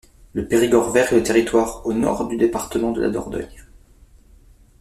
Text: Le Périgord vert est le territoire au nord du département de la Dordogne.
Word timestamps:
Le 0.33 0.47
Périgord 0.47 0.89
vert 0.91 1.13
est 1.13 1.17
le 1.17 1.21
territoire 1.21 1.85
au 1.85 1.93
nord 1.93 2.27
du 2.27 2.35
département 2.35 2.91
de 2.91 3.03
la 3.03 3.11
Dordogne. 3.11 3.65